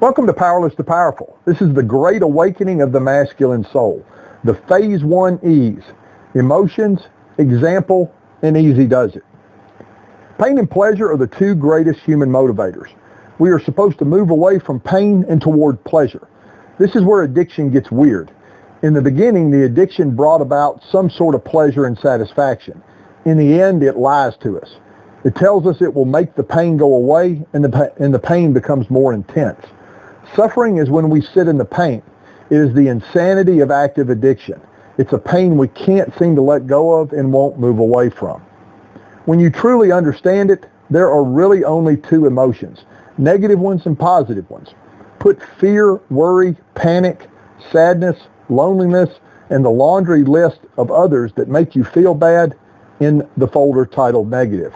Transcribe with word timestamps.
Welcome 0.00 0.28
to 0.28 0.32
Powerless 0.32 0.76
to 0.76 0.84
Powerful. 0.84 1.40
This 1.44 1.60
is 1.60 1.74
the 1.74 1.82
great 1.82 2.22
awakening 2.22 2.82
of 2.82 2.92
the 2.92 3.00
masculine 3.00 3.64
soul. 3.72 4.06
The 4.44 4.54
phase 4.68 5.02
one 5.02 5.40
E's. 5.44 5.82
Emotions, 6.36 7.00
example, 7.38 8.14
and 8.42 8.56
easy 8.56 8.86
does 8.86 9.16
it. 9.16 9.24
Pain 10.40 10.56
and 10.58 10.70
pleasure 10.70 11.10
are 11.10 11.16
the 11.16 11.26
two 11.26 11.56
greatest 11.56 11.98
human 11.98 12.28
motivators. 12.28 12.94
We 13.40 13.50
are 13.50 13.58
supposed 13.58 13.98
to 13.98 14.04
move 14.04 14.30
away 14.30 14.60
from 14.60 14.78
pain 14.78 15.24
and 15.28 15.42
toward 15.42 15.82
pleasure. 15.82 16.28
This 16.78 16.94
is 16.94 17.02
where 17.02 17.24
addiction 17.24 17.72
gets 17.72 17.90
weird. 17.90 18.30
In 18.84 18.94
the 18.94 19.02
beginning, 19.02 19.50
the 19.50 19.64
addiction 19.64 20.14
brought 20.14 20.40
about 20.40 20.80
some 20.92 21.10
sort 21.10 21.34
of 21.34 21.44
pleasure 21.44 21.86
and 21.86 21.98
satisfaction. 21.98 22.80
In 23.24 23.36
the 23.36 23.60
end, 23.60 23.82
it 23.82 23.96
lies 23.96 24.36
to 24.44 24.60
us. 24.60 24.76
It 25.24 25.34
tells 25.34 25.66
us 25.66 25.82
it 25.82 25.92
will 25.92 26.04
make 26.04 26.36
the 26.36 26.44
pain 26.44 26.76
go 26.76 26.94
away 26.94 27.44
and 27.52 27.64
the, 27.64 27.92
and 27.98 28.14
the 28.14 28.20
pain 28.20 28.52
becomes 28.52 28.88
more 28.90 29.12
intense. 29.12 29.66
Suffering 30.34 30.78
is 30.78 30.90
when 30.90 31.10
we 31.10 31.20
sit 31.20 31.48
in 31.48 31.58
the 31.58 31.64
pain. 31.64 32.02
It 32.50 32.56
is 32.56 32.74
the 32.74 32.88
insanity 32.88 33.60
of 33.60 33.70
active 33.70 34.10
addiction. 34.10 34.60
It's 34.96 35.12
a 35.12 35.18
pain 35.18 35.56
we 35.56 35.68
can't 35.68 36.16
seem 36.18 36.34
to 36.36 36.42
let 36.42 36.66
go 36.66 37.00
of 37.00 37.12
and 37.12 37.32
won't 37.32 37.58
move 37.58 37.78
away 37.78 38.10
from. 38.10 38.40
When 39.26 39.38
you 39.38 39.50
truly 39.50 39.92
understand 39.92 40.50
it, 40.50 40.66
there 40.90 41.10
are 41.10 41.22
really 41.22 41.64
only 41.64 41.96
two 41.96 42.26
emotions, 42.26 42.84
negative 43.18 43.58
ones 43.58 43.86
and 43.86 43.98
positive 43.98 44.48
ones. 44.48 44.70
Put 45.18 45.42
fear, 45.60 45.96
worry, 46.10 46.56
panic, 46.74 47.28
sadness, 47.70 48.18
loneliness, 48.48 49.10
and 49.50 49.64
the 49.64 49.70
laundry 49.70 50.24
list 50.24 50.60
of 50.76 50.90
others 50.90 51.32
that 51.34 51.48
make 51.48 51.74
you 51.74 51.84
feel 51.84 52.14
bad 52.14 52.56
in 53.00 53.28
the 53.36 53.48
folder 53.48 53.86
titled 53.86 54.30
negative. 54.30 54.74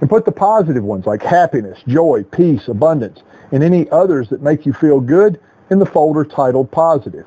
And 0.00 0.08
put 0.08 0.24
the 0.24 0.32
positive 0.32 0.84
ones 0.84 1.06
like 1.06 1.22
happiness, 1.22 1.80
joy, 1.86 2.22
peace, 2.24 2.68
abundance, 2.68 3.22
and 3.52 3.62
any 3.62 3.88
others 3.90 4.28
that 4.28 4.42
make 4.42 4.66
you 4.66 4.72
feel 4.72 5.00
good 5.00 5.40
in 5.70 5.78
the 5.78 5.86
folder 5.86 6.24
titled 6.24 6.70
positive. 6.70 7.26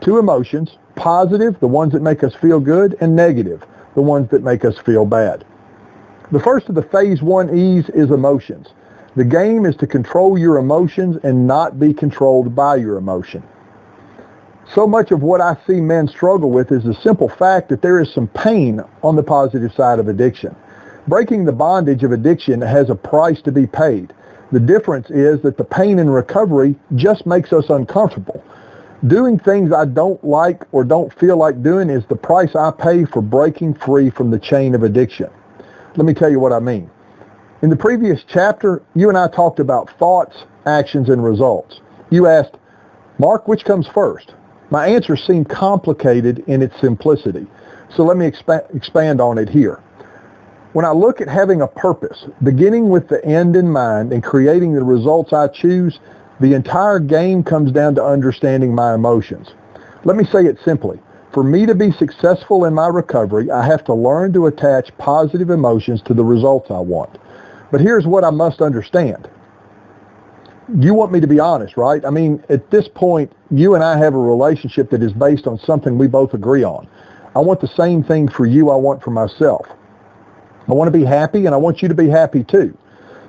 Two 0.00 0.18
emotions, 0.18 0.78
positive, 0.94 1.58
the 1.60 1.68
ones 1.68 1.92
that 1.92 2.02
make 2.02 2.22
us 2.22 2.34
feel 2.34 2.60
good, 2.60 2.96
and 3.00 3.14
negative, 3.14 3.64
the 3.94 4.02
ones 4.02 4.28
that 4.30 4.42
make 4.42 4.64
us 4.64 4.78
feel 4.78 5.04
bad. 5.04 5.44
The 6.30 6.40
first 6.40 6.68
of 6.68 6.74
the 6.74 6.82
phase 6.82 7.22
one 7.22 7.56
E's 7.56 7.88
is 7.90 8.10
emotions. 8.10 8.68
The 9.16 9.24
game 9.24 9.64
is 9.66 9.74
to 9.76 9.86
control 9.86 10.38
your 10.38 10.58
emotions 10.58 11.16
and 11.24 11.46
not 11.46 11.80
be 11.80 11.92
controlled 11.92 12.54
by 12.54 12.76
your 12.76 12.96
emotion. 12.96 13.42
So 14.74 14.86
much 14.86 15.10
of 15.10 15.22
what 15.22 15.40
I 15.40 15.56
see 15.66 15.80
men 15.80 16.06
struggle 16.06 16.50
with 16.50 16.70
is 16.70 16.84
the 16.84 16.94
simple 16.94 17.28
fact 17.28 17.70
that 17.70 17.80
there 17.80 17.98
is 18.00 18.12
some 18.12 18.28
pain 18.28 18.82
on 19.02 19.16
the 19.16 19.22
positive 19.22 19.72
side 19.72 19.98
of 19.98 20.08
addiction. 20.08 20.54
Breaking 21.08 21.46
the 21.46 21.52
bondage 21.52 22.04
of 22.04 22.12
addiction 22.12 22.60
has 22.60 22.90
a 22.90 22.94
price 22.94 23.40
to 23.42 23.50
be 23.50 23.66
paid. 23.66 24.12
The 24.50 24.60
difference 24.60 25.10
is 25.10 25.40
that 25.42 25.58
the 25.58 25.64
pain 25.64 25.98
and 25.98 26.12
recovery 26.12 26.74
just 26.94 27.26
makes 27.26 27.52
us 27.52 27.68
uncomfortable. 27.68 28.42
Doing 29.06 29.38
things 29.38 29.72
I 29.72 29.84
don't 29.84 30.22
like 30.24 30.62
or 30.72 30.84
don't 30.84 31.12
feel 31.20 31.36
like 31.36 31.62
doing 31.62 31.90
is 31.90 32.04
the 32.06 32.16
price 32.16 32.56
I 32.56 32.70
pay 32.70 33.04
for 33.04 33.22
breaking 33.22 33.74
free 33.74 34.10
from 34.10 34.30
the 34.30 34.38
chain 34.38 34.74
of 34.74 34.82
addiction. 34.82 35.30
Let 35.96 36.06
me 36.06 36.14
tell 36.14 36.30
you 36.30 36.40
what 36.40 36.52
I 36.52 36.60
mean. 36.60 36.90
In 37.60 37.70
the 37.70 37.76
previous 37.76 38.24
chapter, 38.26 38.82
you 38.94 39.08
and 39.08 39.18
I 39.18 39.28
talked 39.28 39.60
about 39.60 39.90
thoughts, 39.98 40.44
actions, 40.64 41.10
and 41.10 41.22
results. 41.22 41.80
You 42.10 42.26
asked, 42.26 42.56
Mark, 43.18 43.48
which 43.48 43.64
comes 43.64 43.86
first? 43.88 44.34
My 44.70 44.86
answer 44.86 45.16
seemed 45.16 45.48
complicated 45.48 46.44
in 46.46 46.62
its 46.62 46.78
simplicity, 46.80 47.46
so 47.94 48.04
let 48.04 48.16
me 48.16 48.30
expa- 48.30 48.74
expand 48.74 49.20
on 49.20 49.38
it 49.38 49.48
here. 49.48 49.82
When 50.74 50.84
I 50.84 50.90
look 50.90 51.20
at 51.20 51.28
having 51.28 51.62
a 51.62 51.66
purpose, 51.66 52.26
beginning 52.42 52.90
with 52.90 53.08
the 53.08 53.24
end 53.24 53.56
in 53.56 53.70
mind 53.70 54.12
and 54.12 54.22
creating 54.22 54.74
the 54.74 54.84
results 54.84 55.32
I 55.32 55.48
choose, 55.48 55.98
the 56.40 56.52
entire 56.52 56.98
game 56.98 57.42
comes 57.42 57.72
down 57.72 57.94
to 57.94 58.04
understanding 58.04 58.74
my 58.74 58.94
emotions. 58.94 59.54
Let 60.04 60.16
me 60.16 60.24
say 60.24 60.44
it 60.44 60.58
simply. 60.64 61.00
For 61.32 61.42
me 61.42 61.64
to 61.66 61.74
be 61.74 61.90
successful 61.92 62.66
in 62.66 62.74
my 62.74 62.88
recovery, 62.88 63.50
I 63.50 63.64
have 63.64 63.84
to 63.84 63.94
learn 63.94 64.32
to 64.34 64.46
attach 64.46 64.96
positive 64.98 65.50
emotions 65.50 66.02
to 66.02 66.14
the 66.14 66.24
results 66.24 66.70
I 66.70 66.80
want. 66.80 67.18
But 67.70 67.80
here's 67.80 68.06
what 68.06 68.24
I 68.24 68.30
must 68.30 68.60
understand 68.60 69.28
you 70.76 70.92
want 70.92 71.10
me 71.10 71.18
to 71.20 71.26
be 71.26 71.40
honest, 71.40 71.78
right? 71.78 72.04
I 72.04 72.10
mean, 72.10 72.44
at 72.50 72.70
this 72.70 72.86
point, 72.88 73.32
you 73.50 73.74
and 73.74 73.82
I 73.82 73.96
have 73.96 74.12
a 74.14 74.18
relationship 74.18 74.90
that 74.90 75.02
is 75.02 75.14
based 75.14 75.46
on 75.46 75.58
something 75.58 75.96
we 75.96 76.08
both 76.08 76.34
agree 76.34 76.62
on. 76.62 76.86
I 77.34 77.38
want 77.38 77.62
the 77.62 77.68
same 77.68 78.04
thing 78.04 78.28
for 78.28 78.44
you 78.44 78.68
I 78.68 78.76
want 78.76 79.02
for 79.02 79.10
myself. 79.10 79.66
I 80.68 80.72
want 80.72 80.92
to 80.92 80.98
be 80.98 81.04
happy 81.04 81.46
and 81.46 81.54
I 81.54 81.58
want 81.58 81.82
you 81.82 81.88
to 81.88 81.94
be 81.94 82.08
happy 82.08 82.44
too. 82.44 82.76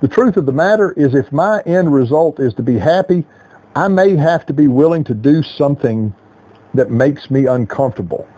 The 0.00 0.08
truth 0.08 0.36
of 0.36 0.46
the 0.46 0.52
matter 0.52 0.92
is 0.92 1.14
if 1.14 1.32
my 1.32 1.60
end 1.62 1.92
result 1.92 2.38
is 2.38 2.54
to 2.54 2.62
be 2.62 2.78
happy, 2.78 3.24
I 3.74 3.88
may 3.88 4.16
have 4.16 4.46
to 4.46 4.52
be 4.52 4.68
willing 4.68 5.02
to 5.04 5.14
do 5.14 5.42
something 5.42 6.14
that 6.74 6.90
makes 6.90 7.30
me 7.30 7.46
uncomfortable. 7.46 8.28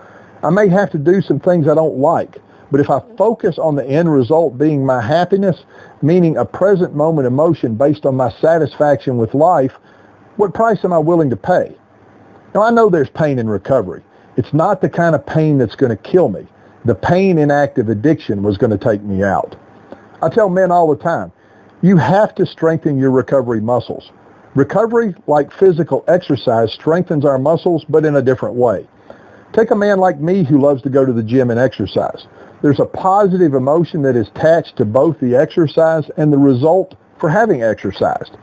I 0.42 0.50
may 0.50 0.68
have 0.68 0.90
to 0.92 0.98
do 0.98 1.20
some 1.20 1.40
things 1.40 1.68
I 1.68 1.74
don't 1.74 1.98
like. 1.98 2.38
But 2.70 2.80
if 2.80 2.90
I 2.90 3.00
focus 3.16 3.58
on 3.58 3.76
the 3.76 3.86
end 3.86 4.12
result 4.12 4.58
being 4.58 4.84
my 4.84 5.00
happiness, 5.00 5.64
meaning 6.02 6.36
a 6.36 6.44
present 6.44 6.94
moment 6.94 7.26
emotion 7.26 7.74
based 7.74 8.04
on 8.06 8.16
my 8.16 8.30
satisfaction 8.30 9.18
with 9.18 9.34
life, 9.34 9.72
what 10.36 10.52
price 10.52 10.84
am 10.84 10.92
I 10.92 10.98
willing 10.98 11.30
to 11.30 11.36
pay? 11.36 11.76
Now 12.54 12.62
I 12.62 12.70
know 12.70 12.88
there's 12.88 13.10
pain 13.10 13.38
in 13.38 13.48
recovery. 13.48 14.02
It's 14.36 14.52
not 14.52 14.80
the 14.80 14.88
kind 14.88 15.14
of 15.14 15.24
pain 15.24 15.58
that's 15.58 15.76
going 15.76 15.96
to 15.96 16.02
kill 16.02 16.28
me. 16.28 16.46
The 16.86 16.94
pain 16.94 17.36
in 17.36 17.50
active 17.50 17.88
addiction 17.88 18.44
was 18.44 18.56
going 18.56 18.70
to 18.70 18.78
take 18.78 19.02
me 19.02 19.24
out. 19.24 19.56
I 20.22 20.28
tell 20.28 20.48
men 20.48 20.70
all 20.70 20.86
the 20.86 21.02
time, 21.02 21.32
you 21.82 21.96
have 21.96 22.32
to 22.36 22.46
strengthen 22.46 22.96
your 22.96 23.10
recovery 23.10 23.60
muscles. 23.60 24.12
Recovery, 24.54 25.12
like 25.26 25.52
physical 25.52 26.04
exercise, 26.06 26.72
strengthens 26.72 27.24
our 27.24 27.38
muscles, 27.38 27.84
but 27.88 28.04
in 28.04 28.14
a 28.14 28.22
different 28.22 28.54
way. 28.54 28.86
Take 29.52 29.72
a 29.72 29.74
man 29.74 29.98
like 29.98 30.20
me 30.20 30.44
who 30.44 30.60
loves 30.60 30.80
to 30.82 30.88
go 30.88 31.04
to 31.04 31.12
the 31.12 31.24
gym 31.24 31.50
and 31.50 31.58
exercise. 31.58 32.28
There's 32.62 32.78
a 32.78 32.86
positive 32.86 33.54
emotion 33.54 34.02
that 34.02 34.14
is 34.14 34.28
attached 34.28 34.76
to 34.76 34.84
both 34.84 35.18
the 35.18 35.34
exercise 35.34 36.08
and 36.16 36.32
the 36.32 36.38
result 36.38 36.94
for 37.18 37.28
having 37.28 37.64
exercised. 37.64 38.36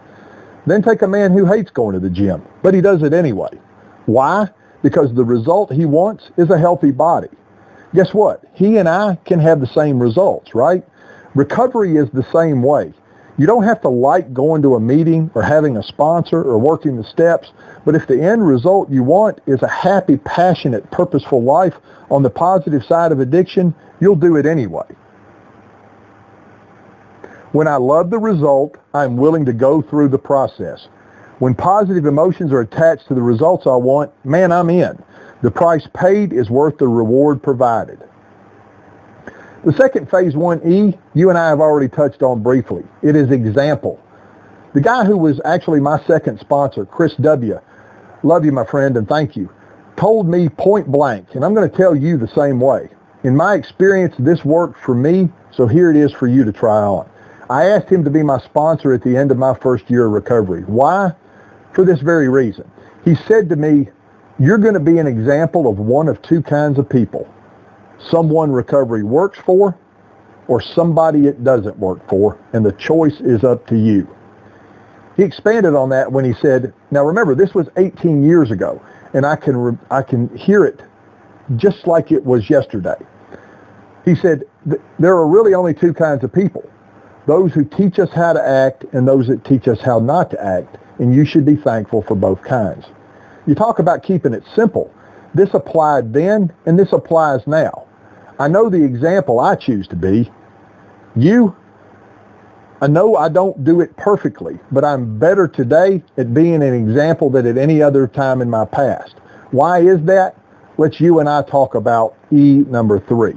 Then 0.67 0.81
take 0.81 1.01
a 1.01 1.07
man 1.07 1.31
who 1.31 1.45
hates 1.45 1.71
going 1.71 1.93
to 1.93 1.99
the 2.01 2.09
gym, 2.09 2.45
but 2.61 2.73
he 2.73 2.81
does 2.81 3.03
it 3.03 3.13
anyway. 3.13 3.57
Why? 4.05 4.49
Because 4.81 5.13
the 5.13 5.23
result 5.23 5.71
he 5.71 5.85
wants 5.85 6.29
is 6.35 6.49
a 6.49 6.59
healthy 6.59 6.91
body. 6.91 7.29
Guess 7.93 8.13
what? 8.13 8.43
He 8.53 8.77
and 8.77 8.89
I 8.89 9.17
can 9.25 9.39
have 9.39 9.59
the 9.59 9.67
same 9.67 9.99
results, 9.99 10.55
right? 10.55 10.83
Recovery 11.35 11.97
is 11.97 12.09
the 12.09 12.25
same 12.31 12.63
way. 12.63 12.93
You 13.37 13.47
don't 13.47 13.63
have 13.63 13.81
to 13.81 13.89
like 13.89 14.33
going 14.33 14.61
to 14.61 14.75
a 14.75 14.79
meeting 14.79 15.31
or 15.33 15.41
having 15.41 15.77
a 15.77 15.83
sponsor 15.83 16.41
or 16.41 16.59
working 16.59 16.97
the 16.97 17.03
steps, 17.03 17.51
but 17.83 17.95
if 17.95 18.05
the 18.07 18.21
end 18.21 18.45
result 18.47 18.91
you 18.91 19.03
want 19.03 19.41
is 19.47 19.61
a 19.63 19.67
happy, 19.67 20.17
passionate, 20.17 20.89
purposeful 20.91 21.41
life 21.41 21.73
on 22.11 22.21
the 22.21 22.29
positive 22.29 22.83
side 22.83 23.11
of 23.11 23.19
addiction, 23.19 23.73
you'll 23.99 24.15
do 24.15 24.35
it 24.35 24.45
anyway. 24.45 24.85
When 27.53 27.67
I 27.67 27.75
love 27.77 28.09
the 28.09 28.19
result, 28.19 28.77
I'm 28.93 29.17
willing 29.17 29.45
to 29.45 29.53
go 29.53 29.81
through 29.81 30.09
the 30.09 30.19
process. 30.19 30.87
When 31.39 31.55
positive 31.55 32.05
emotions 32.05 32.51
are 32.51 32.61
attached 32.61 33.07
to 33.07 33.15
the 33.15 33.21
results 33.21 33.65
I 33.65 33.75
want, 33.75 34.11
man, 34.25 34.51
I'm 34.51 34.69
in. 34.69 35.03
The 35.43 35.51
price 35.51 35.85
paid 35.93 36.31
is 36.31 36.49
worth 36.49 36.77
the 36.77 36.87
reward 36.87 37.43
provided. 37.43 38.01
The 39.65 39.73
second 39.73 40.09
phase 40.09 40.35
1E, 40.35 40.97
you 41.13 41.29
and 41.29 41.37
I 41.37 41.49
have 41.49 41.59
already 41.59 41.89
touched 41.89 42.23
on 42.23 42.41
briefly. 42.41 42.85
It 43.01 43.17
is 43.17 43.29
example. 43.29 43.99
The 44.73 44.79
guy 44.79 45.03
who 45.03 45.17
was 45.17 45.41
actually 45.43 45.81
my 45.81 46.01
second 46.05 46.39
sponsor, 46.39 46.85
Chris 46.85 47.13
W., 47.15 47.59
love 48.23 48.45
you, 48.45 48.53
my 48.53 48.65
friend, 48.65 48.95
and 48.95 49.05
thank 49.05 49.35
you, 49.35 49.49
told 49.97 50.29
me 50.29 50.47
point 50.47 50.87
blank, 50.87 51.35
and 51.35 51.43
I'm 51.43 51.53
going 51.53 51.69
to 51.69 51.77
tell 51.77 51.93
you 51.93 52.17
the 52.17 52.29
same 52.29 52.61
way. 52.61 52.87
In 53.25 53.35
my 53.35 53.55
experience, 53.55 54.15
this 54.17 54.45
worked 54.45 54.79
for 54.79 54.95
me, 54.95 55.29
so 55.51 55.67
here 55.67 55.89
it 55.89 55.97
is 55.97 56.13
for 56.13 56.27
you 56.27 56.45
to 56.45 56.53
try 56.53 56.81
on. 56.83 57.09
I 57.49 57.65
asked 57.65 57.89
him 57.89 58.05
to 58.05 58.09
be 58.09 58.23
my 58.23 58.39
sponsor 58.39 58.93
at 58.93 59.03
the 59.03 59.17
end 59.17 59.29
of 59.29 59.37
my 59.37 59.53
first 59.55 59.89
year 59.89 60.05
of 60.05 60.13
recovery. 60.13 60.61
Why? 60.63 61.11
For 61.73 61.83
this 61.83 61.99
very 61.99 62.29
reason. 62.29 62.71
He 63.03 63.15
said 63.15 63.49
to 63.49 63.57
me, 63.57 63.89
you're 64.39 64.57
going 64.57 64.73
to 64.73 64.79
be 64.79 64.97
an 64.97 65.07
example 65.07 65.67
of 65.67 65.77
one 65.77 66.07
of 66.07 66.21
two 66.21 66.41
kinds 66.41 66.79
of 66.79 66.89
people. 66.89 67.31
Someone 67.99 68.51
recovery 68.51 69.03
works 69.03 69.39
for 69.39 69.77
or 70.47 70.61
somebody 70.61 71.27
it 71.27 71.43
doesn't 71.43 71.77
work 71.77 72.07
for, 72.09 72.37
and 72.51 72.65
the 72.65 72.73
choice 72.73 73.19
is 73.21 73.43
up 73.43 73.65
to 73.67 73.77
you. 73.77 74.07
He 75.15 75.23
expanded 75.23 75.75
on 75.75 75.89
that 75.89 76.11
when 76.11 76.25
he 76.25 76.33
said, 76.33 76.73
now 76.91 77.05
remember, 77.05 77.35
this 77.35 77.53
was 77.53 77.69
18 77.77 78.23
years 78.23 78.51
ago, 78.51 78.81
and 79.13 79.25
I 79.25 79.35
can, 79.35 79.79
I 79.91 80.01
can 80.01 80.35
hear 80.35 80.65
it 80.65 80.81
just 81.55 81.87
like 81.87 82.11
it 82.11 82.23
was 82.25 82.49
yesterday. 82.49 82.97
He 84.05 84.15
said, 84.15 84.43
there 84.99 85.15
are 85.15 85.27
really 85.27 85.53
only 85.53 85.73
two 85.73 85.93
kinds 85.93 86.23
of 86.23 86.33
people. 86.33 86.69
Those 87.25 87.53
who 87.53 87.63
teach 87.63 87.99
us 87.99 88.09
how 88.09 88.33
to 88.33 88.45
act 88.45 88.85
and 88.91 89.07
those 89.07 89.27
that 89.27 89.45
teach 89.45 89.67
us 89.67 89.79
how 89.79 89.99
not 89.99 90.29
to 90.31 90.43
act. 90.43 90.77
And 90.99 91.15
you 91.15 91.25
should 91.25 91.45
be 91.45 91.55
thankful 91.55 92.01
for 92.01 92.15
both 92.15 92.41
kinds. 92.41 92.85
You 93.45 93.55
talk 93.55 93.79
about 93.79 94.03
keeping 94.03 94.33
it 94.33 94.43
simple. 94.55 94.93
This 95.33 95.53
applied 95.53 96.13
then 96.13 96.53
and 96.65 96.77
this 96.77 96.93
applies 96.93 97.45
now. 97.47 97.87
I 98.39 98.47
know 98.47 98.69
the 98.69 98.83
example 98.83 99.39
I 99.39 99.55
choose 99.55 99.87
to 99.89 99.95
be. 99.95 100.31
You, 101.15 101.55
I 102.81 102.87
know 102.87 103.15
I 103.15 103.29
don't 103.29 103.63
do 103.63 103.79
it 103.79 103.95
perfectly, 103.95 104.59
but 104.71 104.83
I'm 104.83 105.17
better 105.17 105.47
today 105.47 106.03
at 106.17 106.33
being 106.33 106.55
an 106.55 106.73
example 106.73 107.29
than 107.29 107.45
at 107.45 107.57
any 107.57 107.81
other 107.81 108.07
time 108.07 108.41
in 108.41 108.49
my 108.49 108.65
past. 108.65 109.15
Why 109.51 109.79
is 109.79 110.03
that? 110.03 110.35
Let's 110.77 110.99
you 110.99 111.19
and 111.19 111.29
I 111.29 111.43
talk 111.43 111.75
about 111.75 112.17
E 112.31 112.65
number 112.67 112.99
three. 112.99 113.35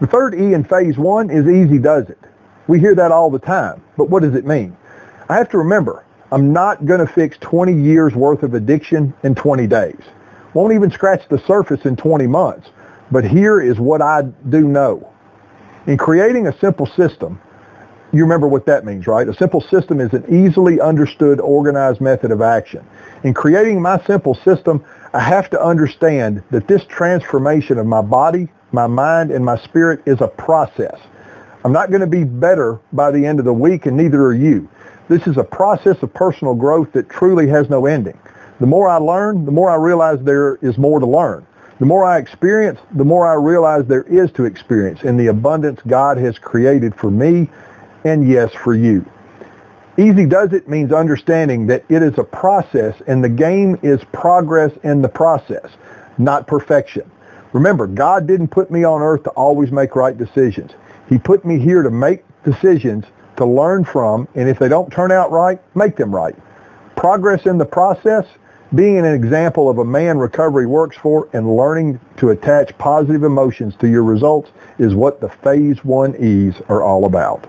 The 0.00 0.06
third 0.06 0.34
E 0.34 0.52
in 0.52 0.62
phase 0.62 0.96
one 0.96 1.28
is 1.30 1.48
easy 1.48 1.78
does 1.78 2.08
it. 2.08 2.20
We 2.68 2.78
hear 2.78 2.94
that 2.94 3.10
all 3.10 3.30
the 3.30 3.38
time, 3.38 3.82
but 3.96 4.10
what 4.10 4.22
does 4.22 4.34
it 4.34 4.46
mean? 4.46 4.76
I 5.28 5.36
have 5.36 5.48
to 5.50 5.58
remember, 5.58 6.04
I'm 6.32 6.52
not 6.52 6.84
going 6.86 7.00
to 7.00 7.06
fix 7.06 7.36
20 7.40 7.72
years 7.72 8.14
worth 8.14 8.42
of 8.42 8.54
addiction 8.54 9.14
in 9.22 9.34
20 9.34 9.66
days. 9.66 10.00
Won't 10.54 10.74
even 10.74 10.90
scratch 10.90 11.28
the 11.28 11.38
surface 11.38 11.84
in 11.84 11.96
20 11.96 12.26
months. 12.26 12.70
But 13.10 13.24
here 13.24 13.60
is 13.60 13.78
what 13.78 14.02
I 14.02 14.22
do 14.48 14.66
know. 14.66 15.12
In 15.86 15.96
creating 15.96 16.48
a 16.48 16.58
simple 16.58 16.86
system, 16.86 17.40
you 18.12 18.22
remember 18.22 18.48
what 18.48 18.66
that 18.66 18.84
means, 18.84 19.06
right? 19.06 19.28
A 19.28 19.34
simple 19.34 19.60
system 19.60 20.00
is 20.00 20.12
an 20.12 20.24
easily 20.28 20.80
understood, 20.80 21.38
organized 21.40 22.00
method 22.00 22.30
of 22.32 22.40
action. 22.40 22.84
In 23.22 23.34
creating 23.34 23.80
my 23.80 24.02
simple 24.04 24.34
system, 24.34 24.84
I 25.12 25.20
have 25.20 25.50
to 25.50 25.62
understand 25.62 26.42
that 26.50 26.66
this 26.66 26.84
transformation 26.86 27.78
of 27.78 27.86
my 27.86 28.02
body, 28.02 28.48
my 28.72 28.86
mind, 28.86 29.30
and 29.30 29.44
my 29.44 29.58
spirit 29.58 30.02
is 30.06 30.20
a 30.20 30.28
process. 30.28 30.98
I'm 31.66 31.72
not 31.72 31.90
going 31.90 32.00
to 32.00 32.06
be 32.06 32.22
better 32.22 32.78
by 32.92 33.10
the 33.10 33.26
end 33.26 33.40
of 33.40 33.44
the 33.44 33.52
week, 33.52 33.86
and 33.86 33.96
neither 33.96 34.22
are 34.22 34.32
you. 34.32 34.68
This 35.08 35.26
is 35.26 35.36
a 35.36 35.42
process 35.42 36.00
of 36.00 36.14
personal 36.14 36.54
growth 36.54 36.92
that 36.92 37.10
truly 37.10 37.48
has 37.48 37.68
no 37.68 37.86
ending. 37.86 38.16
The 38.60 38.68
more 38.68 38.88
I 38.88 38.98
learn, 38.98 39.44
the 39.44 39.50
more 39.50 39.68
I 39.68 39.74
realize 39.74 40.20
there 40.22 40.60
is 40.62 40.78
more 40.78 41.00
to 41.00 41.06
learn. 41.06 41.44
The 41.80 41.86
more 41.86 42.04
I 42.04 42.18
experience, 42.18 42.78
the 42.92 43.04
more 43.04 43.26
I 43.26 43.34
realize 43.34 43.84
there 43.84 44.04
is 44.04 44.30
to 44.34 44.44
experience 44.44 45.02
in 45.02 45.16
the 45.16 45.26
abundance 45.26 45.80
God 45.88 46.18
has 46.18 46.38
created 46.38 46.94
for 46.94 47.10
me 47.10 47.50
and 48.04 48.28
yes, 48.28 48.52
for 48.52 48.72
you. 48.72 49.04
Easy 49.98 50.24
does 50.24 50.52
it 50.52 50.68
means 50.68 50.92
understanding 50.92 51.66
that 51.66 51.84
it 51.88 52.00
is 52.00 52.16
a 52.16 52.22
process 52.22 52.94
and 53.08 53.24
the 53.24 53.28
game 53.28 53.76
is 53.82 54.00
progress 54.12 54.70
in 54.84 55.02
the 55.02 55.08
process, 55.08 55.68
not 56.16 56.46
perfection. 56.46 57.10
Remember, 57.52 57.88
God 57.88 58.28
didn't 58.28 58.48
put 58.48 58.70
me 58.70 58.84
on 58.84 59.02
earth 59.02 59.24
to 59.24 59.30
always 59.30 59.72
make 59.72 59.96
right 59.96 60.16
decisions. 60.16 60.70
He 61.08 61.18
put 61.18 61.44
me 61.44 61.58
here 61.58 61.82
to 61.82 61.90
make 61.90 62.24
decisions 62.44 63.04
to 63.36 63.44
learn 63.44 63.84
from, 63.84 64.26
and 64.34 64.48
if 64.48 64.58
they 64.58 64.68
don't 64.68 64.92
turn 64.92 65.12
out 65.12 65.30
right, 65.30 65.60
make 65.76 65.96
them 65.96 66.14
right. 66.14 66.34
Progress 66.96 67.46
in 67.46 67.58
the 67.58 67.64
process, 67.64 68.24
being 68.74 68.98
an 68.98 69.04
example 69.04 69.68
of 69.70 69.78
a 69.78 69.84
man 69.84 70.18
recovery 70.18 70.66
works 70.66 70.96
for, 70.96 71.28
and 71.32 71.56
learning 71.56 72.00
to 72.16 72.30
attach 72.30 72.76
positive 72.78 73.22
emotions 73.22 73.74
to 73.76 73.88
your 73.88 74.02
results 74.02 74.50
is 74.78 74.94
what 74.94 75.20
the 75.20 75.28
Phase 75.28 75.84
1 75.84 76.16
E's 76.16 76.54
are 76.68 76.82
all 76.82 77.04
about. 77.04 77.46